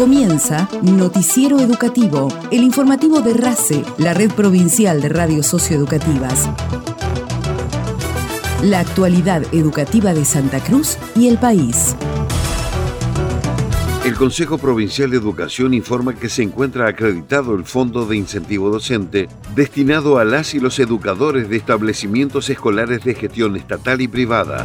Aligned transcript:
Comienza 0.00 0.66
Noticiero 0.80 1.60
Educativo, 1.60 2.28
el 2.50 2.62
informativo 2.62 3.20
de 3.20 3.34
RACE, 3.34 3.84
la 3.98 4.14
red 4.14 4.30
provincial 4.30 5.02
de 5.02 5.10
radios 5.10 5.44
socioeducativas. 5.44 6.48
La 8.62 8.80
actualidad 8.80 9.42
educativa 9.52 10.14
de 10.14 10.24
Santa 10.24 10.60
Cruz 10.60 10.96
y 11.14 11.28
el 11.28 11.36
país. 11.36 11.94
El 14.06 14.14
Consejo 14.14 14.56
Provincial 14.56 15.10
de 15.10 15.18
Educación 15.18 15.74
informa 15.74 16.14
que 16.14 16.30
se 16.30 16.44
encuentra 16.44 16.88
acreditado 16.88 17.54
el 17.54 17.66
Fondo 17.66 18.06
de 18.06 18.16
Incentivo 18.16 18.70
Docente 18.70 19.28
destinado 19.54 20.16
a 20.16 20.24
las 20.24 20.54
y 20.54 20.60
los 20.60 20.78
educadores 20.78 21.50
de 21.50 21.58
establecimientos 21.58 22.48
escolares 22.48 23.04
de 23.04 23.14
gestión 23.14 23.54
estatal 23.54 24.00
y 24.00 24.08
privada. 24.08 24.64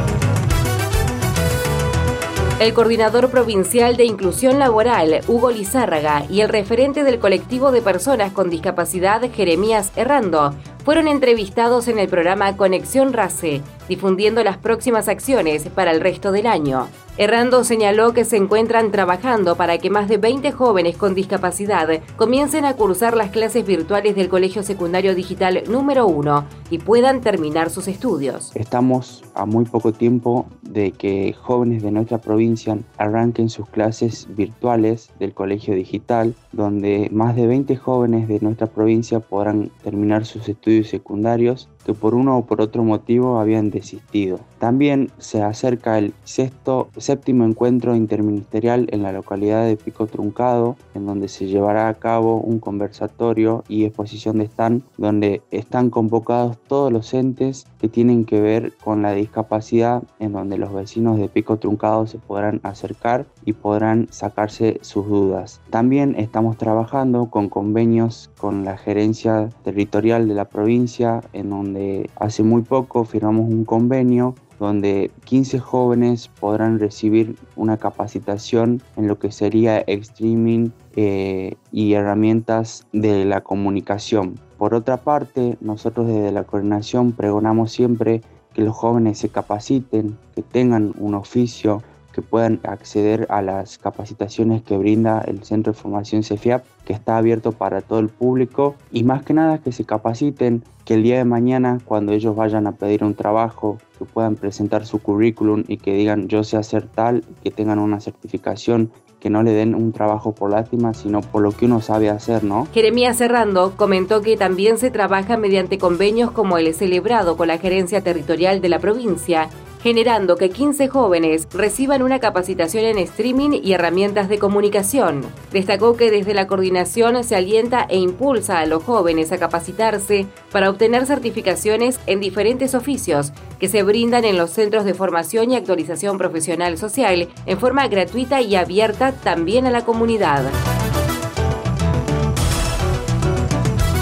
El 2.58 2.74
coordinador 2.74 3.30
provincial 3.32 3.98
de 3.98 4.06
inclusión 4.06 4.60
laboral, 4.60 5.20
Hugo 5.28 5.52
Lizárraga, 5.52 6.26
y 6.30 6.40
el 6.40 6.48
referente 6.48 7.04
del 7.04 7.20
colectivo 7.20 7.74
de 7.74 7.82
personas 7.82 8.32
con 8.32 8.50
discapacidad, 8.50 9.22
Jeremías 9.30 9.92
Errando, 9.98 10.56
fueron 10.86 11.10
entrevistados 11.10 11.90
en 11.90 12.00
el 12.00 12.08
programa 12.08 12.56
Conexión 12.56 13.12
RACE, 13.12 13.62
difundiendo 13.88 14.44
las 14.44 14.58
próximas 14.58 15.08
acciones 15.08 15.68
para 15.70 15.92
el 15.92 16.02
resto 16.02 16.32
del 16.32 16.48
año. 16.48 16.88
Errando 17.18 17.64
señaló 17.64 18.12
que 18.12 18.26
se 18.26 18.36
encuentran 18.36 18.92
trabajando 18.92 19.56
para 19.56 19.78
que 19.78 19.90
más 19.90 20.10
de 20.10 20.18
20 20.18 20.52
jóvenes 20.52 20.98
con 20.98 21.16
discapacidad 21.16 21.88
comiencen 22.18 22.66
a 22.66 22.74
cursar 22.74 23.16
las 23.16 23.30
clases 23.30 23.66
virtuales 23.66 24.18
del 24.18 24.28
Colegio 24.28 24.64
Secundario 24.64 25.16
Digital 25.16 25.64
número 25.70 26.08
1 26.08 26.46
y 26.72 26.80
puedan 26.80 27.22
terminar 27.22 27.70
sus 27.70 27.88
estudios. 27.88 28.52
Estamos 28.54 29.24
a 29.34 29.46
muy 29.46 29.64
poco 29.64 29.94
tiempo 29.94 30.46
de 30.62 30.92
que 30.92 31.32
jóvenes 31.32 31.84
de 31.84 31.92
nuestra 31.92 32.18
provincia 32.18 32.78
arranquen 32.98 33.48
sus 33.50 33.70
clases 33.70 34.28
virtuales 34.36 35.10
del 35.18 35.34
Colegio 35.34 35.74
Digital, 35.74 36.36
donde 36.52 37.10
más 37.14 37.38
de 37.38 37.48
20 37.48 37.78
jóvenes 37.78 38.28
de 38.28 38.42
nuestra 38.42 38.68
provincia 38.68 39.22
podrán 39.22 39.72
terminar 39.84 40.26
sus 40.26 40.50
estudios 40.50 40.90
secundarios 40.90 41.70
que 41.86 41.94
por 41.94 42.16
uno 42.16 42.38
o 42.38 42.46
por 42.46 42.62
otro 42.62 42.84
motivo 42.84 43.40
habían 43.40 43.70
desistido. 43.70 44.40
También 44.60 45.12
se 45.20 45.44
acerca 45.44 45.98
el 45.98 46.14
sexto, 46.24 46.90
séptimo 46.98 47.46
encuentro 47.46 47.96
interministerial 47.96 48.88
en 48.92 49.04
la 49.04 49.12
localidad 49.12 49.66
de 49.66 49.78
Pico 49.78 50.08
Truncado, 50.08 50.76
en 50.96 51.06
donde 51.06 51.28
se 51.28 51.46
llevará 51.46 51.88
a 51.88 51.94
cabo 51.94 52.40
un 52.40 52.60
conversatorio 52.60 53.64
y 53.68 53.86
exposición 53.86 54.40
de 54.40 54.46
stand, 54.46 54.82
donde 54.98 55.42
están 55.52 55.90
convocados 55.90 56.58
todos 56.68 56.92
los 56.92 57.14
entes 57.14 57.68
que 57.80 57.90
tienen 57.90 58.26
que 58.26 58.42
ver 58.42 58.74
con 58.84 59.02
la 59.02 59.14
discapacidad, 59.14 60.02
en 60.20 60.34
donde 60.34 60.58
los 60.58 60.74
vecinos 60.74 61.20
de 61.20 61.30
Pico 61.30 61.58
Truncado 61.58 62.08
se 62.08 62.18
podrán 62.18 62.60
acercar 62.64 63.26
y 63.46 63.54
podrán 63.54 64.08
sacarse 64.10 64.80
sus 64.82 65.08
dudas. 65.08 65.62
También 65.70 66.16
estamos 66.18 66.58
trabajando 66.58 67.30
con 67.30 67.50
convenios 67.50 68.32
con 68.40 68.66
la 68.66 68.78
gerencia 68.78 69.50
territorial 69.64 70.28
de 70.28 70.34
la 70.34 70.46
provincia, 70.46 71.22
en 71.34 71.50
donde 71.50 71.75
hace 72.20 72.44
muy 72.44 72.62
poco 72.62 73.06
firmamos 73.06 73.50
un 73.50 73.66
convenio 73.66 74.36
donde 74.60 75.12
15 75.26 75.60
jóvenes 75.60 76.30
podrán 76.40 76.80
recibir 76.80 77.36
una 77.56 77.78
capacitación 77.78 78.82
en 78.96 79.08
lo 79.08 79.20
que 79.20 79.32
sería 79.32 79.80
streaming 79.80 80.70
eh, 80.96 81.56
y 81.72 81.94
herramientas 81.94 82.88
de 82.94 83.26
la 83.26 83.42
comunicación. 83.42 84.40
Por 84.58 84.74
otra 84.74 84.98
parte, 84.98 85.58
nosotros 85.60 86.08
desde 86.08 86.32
la 86.32 86.44
coordinación 86.44 87.12
pregonamos 87.12 87.72
siempre 87.72 88.22
que 88.54 88.62
los 88.62 88.76
jóvenes 88.76 89.20
se 89.20 89.30
capaciten, 89.30 90.18
que 90.34 90.42
tengan 90.42 90.94
un 90.98 91.14
oficio, 91.16 91.84
que 92.16 92.22
puedan 92.22 92.62
acceder 92.64 93.28
a 93.30 93.42
las 93.42 93.78
capacitaciones 93.78 94.64
que 94.64 94.78
brinda 94.78 95.22
el 95.28 95.44
Centro 95.44 95.74
de 95.74 95.78
Formación 95.78 96.24
CEFIAP, 96.24 96.64
que 96.86 96.94
está 96.94 97.18
abierto 97.18 97.52
para 97.52 97.82
todo 97.82 98.00
el 98.00 98.08
público 98.08 98.76
y 98.90 99.04
más 99.04 99.24
que 99.24 99.34
nada 99.34 99.58
que 99.58 99.74
se 99.74 99.84
capaciten, 99.84 100.64
que 100.86 100.94
el 100.94 101.04
día 101.04 101.18
de 101.18 101.26
mañana 101.26 101.80
cuando 101.84 102.14
ellos 102.14 102.34
vayan 102.34 102.68
a 102.68 102.72
pedir 102.72 103.04
un 103.04 103.16
trabajo, 103.16 103.80
que 104.00 104.06
puedan 104.06 104.36
presentar 104.36 104.86
su 104.86 105.00
currículum 105.00 105.66
y 105.68 105.76
que 105.76 105.94
digan 105.94 106.30
yo 106.30 106.46
sé 106.46 106.56
hacer 106.56 106.88
tal, 106.88 107.26
que 107.44 107.52
tengan 107.52 107.80
una 107.80 108.00
certificación 108.00 108.92
que 109.20 109.30
no 109.30 109.44
le 109.44 109.52
den 109.52 109.76
un 109.76 109.92
trabajo 109.92 110.34
por 110.34 110.52
lástima, 110.52 110.94
sino 110.94 111.20
por 111.20 111.42
lo 111.42 111.52
que 111.52 111.66
uno 111.66 111.82
sabe 111.82 112.10
hacer, 112.10 112.44
¿no? 112.44 112.68
Jeremías 112.74 113.18
Cerrando 113.18 113.74
comentó 113.76 114.22
que 114.22 114.38
también 114.38 114.78
se 114.78 114.92
trabaja 114.92 115.36
mediante 115.36 115.80
convenios 115.80 116.32
como 116.32 116.58
el 116.58 116.74
celebrado 116.74 117.36
con 117.36 117.48
la 117.50 117.58
gerencia 117.58 118.02
territorial 118.02 118.62
de 118.62 118.70
la 118.70 118.80
provincia 118.80 119.50
generando 119.86 120.36
que 120.36 120.50
15 120.50 120.88
jóvenes 120.88 121.48
reciban 121.54 122.02
una 122.02 122.18
capacitación 122.18 122.86
en 122.86 122.98
streaming 122.98 123.52
y 123.62 123.74
herramientas 123.74 124.28
de 124.30 124.40
comunicación. 124.40 125.22
Destacó 125.52 125.96
que 125.96 126.10
desde 126.10 126.34
la 126.34 126.48
coordinación 126.48 127.24
se 127.24 127.36
alienta 127.36 127.86
e 127.88 128.00
impulsa 128.00 128.58
a 128.58 128.66
los 128.66 128.84
jóvenes 128.84 129.32
a 129.32 129.38
capacitarse 129.38 130.26
para 130.52 130.72
obtener 130.72 131.06
certificaciones 131.06 132.00
en 132.08 132.20
diferentes 132.20 132.74
oficios 132.74 133.32
que 133.60 133.68
se 133.68 133.84
brindan 133.84 134.26
en 134.26 134.38
los 134.38 134.50
centros 134.50 134.86
de 134.86 134.96
formación 134.96 135.52
y 135.52 135.56
actualización 135.56 136.18
profesional 136.18 136.80
social 136.80 137.30
en 137.46 137.60
forma 137.60 137.88
gratuita 137.88 138.42
y 138.42 138.56
abierta 138.56 139.12
también 139.12 139.68
a 139.68 139.70
la 139.70 139.86
comunidad. 139.86 140.46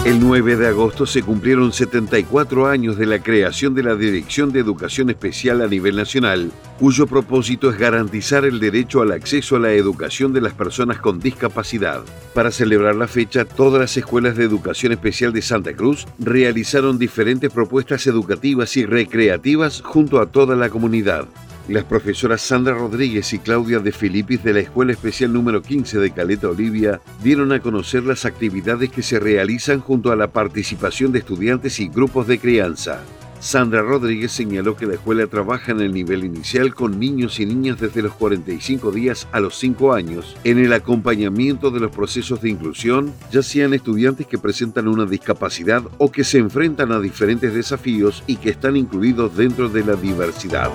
El 0.04 0.20
9 0.20 0.56
de 0.56 0.66
agosto 0.68 1.06
se 1.06 1.22
cumplieron 1.22 1.72
74 1.72 2.66
años 2.66 2.98
de 2.98 3.06
la 3.06 3.22
creación 3.22 3.74
de 3.74 3.82
la 3.82 3.94
Dirección 3.94 4.52
de 4.52 4.60
Educación 4.60 5.08
Especial 5.08 5.62
a 5.62 5.66
nivel 5.66 5.96
nacional, 5.96 6.52
cuyo 6.78 7.06
propósito 7.06 7.70
es 7.70 7.78
garantizar 7.78 8.44
el 8.44 8.60
derecho 8.60 9.00
al 9.00 9.12
acceso 9.12 9.56
a 9.56 9.60
la 9.60 9.72
educación 9.72 10.34
de 10.34 10.42
las 10.42 10.52
personas 10.52 10.98
con 10.98 11.20
discapacidad. 11.20 12.02
Para 12.34 12.50
celebrar 12.50 12.96
la 12.96 13.08
fecha, 13.08 13.46
todas 13.46 13.80
las 13.80 13.96
escuelas 13.96 14.36
de 14.36 14.44
educación 14.44 14.92
especial 14.92 15.32
de 15.32 15.40
Santa 15.40 15.72
Cruz 15.72 16.06
realizaron 16.18 16.98
diferentes 16.98 17.50
propuestas 17.50 18.06
educativas 18.06 18.76
y 18.76 18.84
recreativas 18.84 19.80
junto 19.80 20.20
a 20.20 20.26
toda 20.26 20.54
la 20.54 20.68
comunidad. 20.68 21.28
Las 21.68 21.84
profesoras 21.84 22.42
Sandra 22.42 22.74
Rodríguez 22.74 23.32
y 23.32 23.38
Claudia 23.38 23.78
de 23.78 23.90
Filipis 23.90 24.44
de 24.44 24.52
la 24.52 24.60
Escuela 24.60 24.92
Especial 24.92 25.32
número 25.32 25.62
15 25.62 25.98
de 25.98 26.10
Caleta 26.10 26.50
Olivia 26.50 27.00
dieron 27.22 27.52
a 27.52 27.60
conocer 27.60 28.02
las 28.02 28.26
actividades 28.26 28.90
que 28.90 29.00
se 29.00 29.18
realizan 29.18 29.80
junto 29.80 30.12
a 30.12 30.16
la 30.16 30.28
participación 30.28 31.10
de 31.10 31.20
estudiantes 31.20 31.80
y 31.80 31.88
grupos 31.88 32.26
de 32.26 32.38
crianza. 32.38 33.00
Sandra 33.40 33.80
Rodríguez 33.80 34.32
señaló 34.32 34.76
que 34.76 34.84
la 34.84 34.94
escuela 34.94 35.26
trabaja 35.26 35.72
en 35.72 35.80
el 35.80 35.94
nivel 35.94 36.24
inicial 36.24 36.74
con 36.74 37.00
niños 37.00 37.40
y 37.40 37.46
niñas 37.46 37.80
desde 37.80 38.02
los 38.02 38.12
45 38.12 38.90
días 38.90 39.26
a 39.32 39.40
los 39.40 39.56
5 39.58 39.94
años 39.94 40.36
en 40.44 40.58
el 40.58 40.72
acompañamiento 40.74 41.70
de 41.70 41.80
los 41.80 41.90
procesos 41.90 42.42
de 42.42 42.50
inclusión, 42.50 43.12
ya 43.32 43.42
sean 43.42 43.72
estudiantes 43.72 44.26
que 44.26 44.38
presentan 44.38 44.86
una 44.86 45.06
discapacidad 45.06 45.82
o 45.96 46.12
que 46.12 46.24
se 46.24 46.38
enfrentan 46.38 46.92
a 46.92 47.00
diferentes 47.00 47.54
desafíos 47.54 48.22
y 48.26 48.36
que 48.36 48.50
están 48.50 48.76
incluidos 48.76 49.34
dentro 49.34 49.70
de 49.70 49.84
la 49.84 49.94
diversidad 49.94 50.70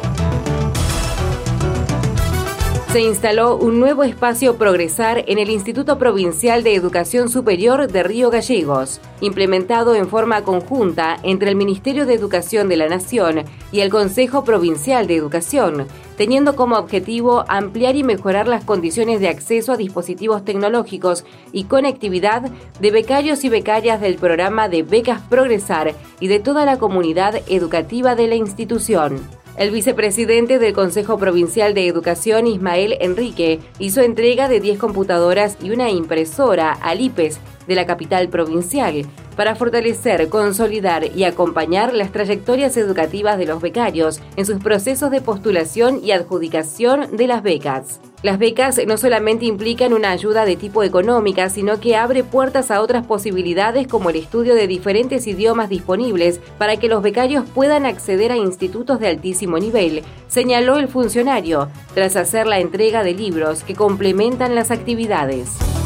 se 2.91 3.01
instaló 3.01 3.55
un 3.55 3.79
nuevo 3.79 4.03
espacio 4.03 4.57
Progresar 4.57 5.23
en 5.27 5.37
el 5.37 5.51
Instituto 5.51 5.99
Provincial 5.99 6.63
de 6.63 6.73
Educación 6.73 7.29
Superior 7.29 7.87
de 7.87 8.01
Río 8.01 8.31
Gallegos, 8.31 8.99
implementado 9.21 9.93
en 9.93 10.07
forma 10.07 10.43
conjunta 10.43 11.17
entre 11.21 11.49
el 11.49 11.55
Ministerio 11.55 12.07
de 12.07 12.15
Educación 12.15 12.67
de 12.67 12.77
la 12.77 12.87
Nación 12.87 13.43
y 13.71 13.81
el 13.81 13.91
Consejo 13.91 14.43
Provincial 14.43 15.05
de 15.05 15.15
Educación, 15.15 15.85
teniendo 16.17 16.55
como 16.55 16.77
objetivo 16.77 17.45
ampliar 17.47 17.95
y 17.95 18.01
mejorar 18.01 18.47
las 18.47 18.63
condiciones 18.63 19.19
de 19.19 19.29
acceso 19.29 19.71
a 19.71 19.77
dispositivos 19.77 20.43
tecnológicos 20.43 21.25
y 21.51 21.65
conectividad 21.65 22.49
de 22.79 22.91
becarios 22.91 23.43
y 23.43 23.49
becarias 23.49 24.01
del 24.01 24.15
programa 24.15 24.67
de 24.67 24.81
Becas 24.81 25.21
Progresar 25.21 25.93
y 26.19 26.27
de 26.27 26.39
toda 26.39 26.65
la 26.65 26.79
comunidad 26.79 27.35
educativa 27.49 28.15
de 28.15 28.27
la 28.27 28.35
institución. 28.35 29.21
El 29.59 29.71
vicepresidente 29.71 30.57
del 30.57 30.71
Consejo 30.71 31.17
Provincial 31.17 31.73
de 31.73 31.85
Educación, 31.85 32.47
Ismael 32.47 32.95
Enrique, 33.01 33.59
hizo 33.77 33.99
entrega 33.99 34.47
de 34.47 34.61
10 34.61 34.79
computadoras 34.79 35.57
y 35.61 35.71
una 35.71 35.89
impresora 35.89 36.71
al 36.71 37.01
IPES 37.01 37.41
de 37.67 37.75
la 37.75 37.85
capital 37.85 38.29
provincial 38.29 39.05
para 39.39 39.55
fortalecer, 39.55 40.27
consolidar 40.27 41.15
y 41.15 41.23
acompañar 41.23 41.93
las 41.93 42.11
trayectorias 42.11 42.75
educativas 42.75 43.37
de 43.37 43.45
los 43.45 43.61
becarios 43.61 44.19
en 44.35 44.45
sus 44.45 44.61
procesos 44.61 45.11
de 45.11 45.21
postulación 45.21 46.01
y 46.03 46.11
adjudicación 46.11 47.15
de 47.15 47.25
las 47.25 47.41
becas. 47.41 48.01
Las 48.21 48.37
becas 48.37 48.81
no 48.85 48.97
solamente 48.97 49.45
implican 49.45 49.93
una 49.93 50.11
ayuda 50.11 50.43
de 50.43 50.57
tipo 50.57 50.83
económica, 50.83 51.49
sino 51.49 51.79
que 51.79 51.95
abre 51.95 52.25
puertas 52.25 52.69
a 52.69 52.81
otras 52.81 53.05
posibilidades 53.05 53.87
como 53.87 54.09
el 54.09 54.17
estudio 54.17 54.55
de 54.55 54.67
diferentes 54.67 55.25
idiomas 55.25 55.69
disponibles 55.69 56.41
para 56.57 56.75
que 56.75 56.89
los 56.89 57.01
becarios 57.01 57.45
puedan 57.49 57.85
acceder 57.85 58.33
a 58.33 58.37
institutos 58.37 58.99
de 58.99 59.07
altísimo 59.07 59.57
nivel, 59.57 60.03
señaló 60.27 60.75
el 60.75 60.89
funcionario, 60.89 61.69
tras 61.93 62.17
hacer 62.17 62.45
la 62.45 62.59
entrega 62.59 63.03
de 63.03 63.13
libros 63.13 63.63
que 63.63 63.73
complementan 63.73 64.53
las 64.53 64.69
actividades. 64.69 65.78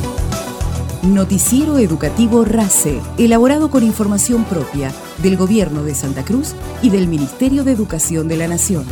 Noticiero 1.04 1.80
Educativo 1.80 2.46
RACE, 2.46 3.02
elaborado 3.18 3.70
con 3.70 3.84
información 3.84 4.46
propia 4.46 4.94
del 5.18 5.36
Gobierno 5.36 5.84
de 5.84 5.96
Santa 5.96 6.24
Cruz 6.24 6.56
y 6.82 6.92
del 6.92 7.10
Ministerio 7.10 7.66
de 7.66 7.74
Educación 7.74 8.30
de 8.30 8.38
la 8.38 8.48
Nación. 8.48 8.86